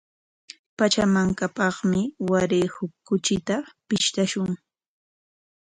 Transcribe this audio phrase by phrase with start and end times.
[0.77, 3.55] Pachamankapaqmi waray huk kuchita
[3.87, 4.49] pishqashun.